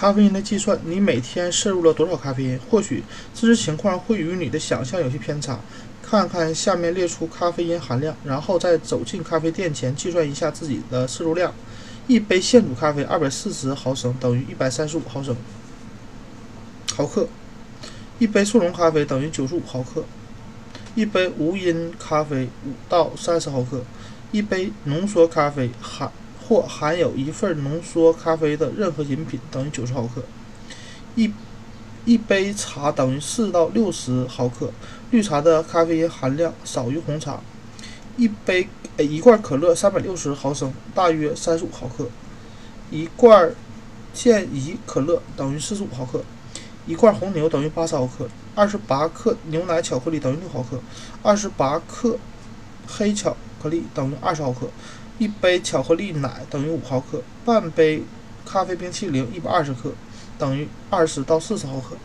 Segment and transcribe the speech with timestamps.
[0.00, 2.58] 咖啡因的计算，你每天摄入了多少咖啡因？
[2.70, 5.60] 或许这些情况会与你的想象有些偏差。
[6.02, 11.52] 看看下面列出咖啡因含量，然后在走进咖啡店前计算一下自己的摄入量。
[12.06, 15.36] 一杯现煮咖啡二百四十毫升等于一百三十五毫升
[16.96, 17.28] 毫克。
[18.18, 20.02] 一杯速溶咖啡等于九十五毫克。
[20.94, 23.84] 一杯无因咖啡五到三十毫克。
[24.32, 26.10] 一杯浓缩咖啡含
[26.50, 30.20] 或含有一份浓缩咖啡的任何饮品等于九十毫克。
[31.14, 31.32] 一
[32.04, 34.72] 一杯茶等于四到六十毫克，
[35.12, 37.38] 绿茶的咖啡因含量少于红茶。
[38.16, 42.08] 一杯呃一罐可乐三百六十毫升，大约三十五毫克。
[42.90, 43.54] 一罐
[44.12, 46.20] 健怡可乐等于四十五毫克。
[46.84, 48.28] 一罐红牛等于八十毫克。
[48.56, 50.80] 二十八克牛奶巧克力等于六毫克。
[51.22, 52.18] 二十八克
[52.88, 54.68] 黑巧克力等于二十毫克。
[55.18, 57.22] 一杯巧克力奶等于五毫克。
[57.44, 58.02] 半杯
[58.44, 59.92] 咖啡冰淇淋一百二十克。
[60.38, 61.96] 等于二十到四十毫克。